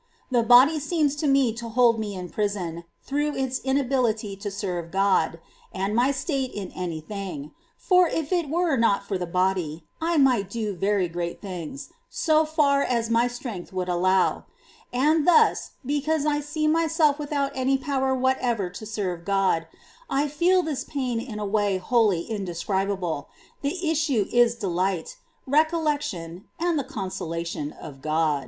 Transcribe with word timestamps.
The 0.31 0.41
body 0.41 0.79
seems 0.79 1.15
to 1.17 1.27
me 1.27 1.53
to 1.53 1.69
hold 1.69 1.99
me 1.99 2.15
in 2.15 2.29
prison, 2.29 2.85
through 3.03 3.35
its 3.35 3.59
inability 3.59 4.35
to 4.37 4.49
serve 4.49 4.89
God 4.89 5.39
and 5.71 5.95
my 5.95 6.09
state^ 6.09 6.51
in 6.53 6.71
any 6.71 7.01
thing; 7.01 7.51
for 7.77 8.07
if 8.07 8.31
it 8.33 8.49
were 8.49 8.75
not 8.77 9.07
for 9.07 9.19
the 9.19 9.27
body, 9.27 9.85
I 10.01 10.17
might 10.17 10.49
do 10.49 10.73
very 10.75 11.07
great 11.07 11.39
things, 11.39 11.89
so 12.09 12.45
far 12.45 12.81
as 12.81 13.11
my 13.11 13.27
strength 13.27 13.71
would 13.73 13.87
allow; 13.89 14.45
and 14.91 15.27
thus, 15.27 15.73
because 15.85 16.25
I 16.25 16.39
see 16.39 16.65
myself 16.65 17.19
without 17.19 17.51
any 17.53 17.77
power 17.77 18.15
whatever 18.15 18.71
to 18.71 18.85
serve 18.87 19.23
God, 19.23 19.67
I 20.09 20.27
feel 20.29 20.63
this 20.63 20.83
pain 20.83 21.19
in 21.19 21.37
a 21.37 21.45
way 21.45 21.77
wholly 21.77 22.21
indescribable; 22.21 23.29
the 23.61 23.87
issue 23.87 24.25
is 24.33 24.55
delight, 24.55 25.17
recol 25.47 25.83
lection, 25.83 26.45
and 26.59 26.79
the 26.79 26.83
consolation 26.83 27.71
of 27.71 28.01
God. 28.01 28.39